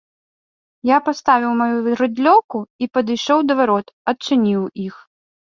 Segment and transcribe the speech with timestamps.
[0.89, 4.95] Я паставіў маю рыдлёўку і падышоў да варот, адчыніў іх.